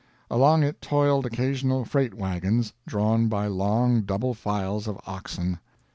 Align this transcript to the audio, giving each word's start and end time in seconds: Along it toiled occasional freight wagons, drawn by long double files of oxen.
Along 0.31 0.63
it 0.63 0.81
toiled 0.81 1.27
occasional 1.27 1.85
freight 1.85 2.15
wagons, 2.15 2.73
drawn 2.87 3.27
by 3.27 3.45
long 3.45 4.01
double 4.01 4.33
files 4.33 4.87
of 4.87 4.99
oxen. 5.05 5.59